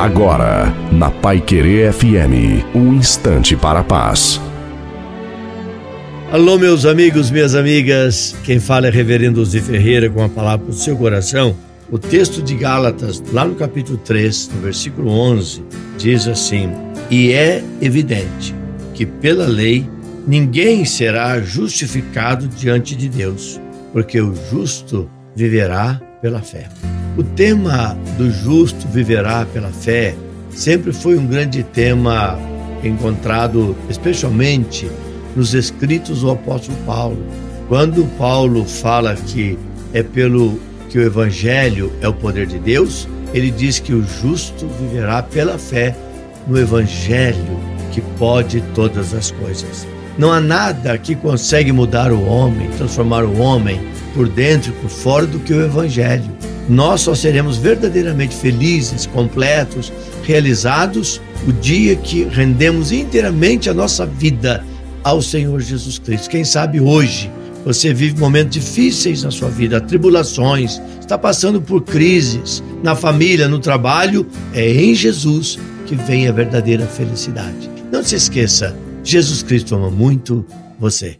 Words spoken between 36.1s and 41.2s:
do apóstolo Paulo. Quando Paulo fala que é pelo que o